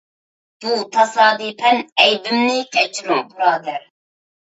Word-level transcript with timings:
بۇ 0.63 0.71
تاسادىپەن 0.95 1.83
ئەيىبىمنى 1.85 2.59
كەچۈرۈڭ، 2.79 3.25
بۇرادەر. 3.33 3.91